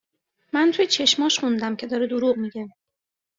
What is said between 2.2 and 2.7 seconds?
میگه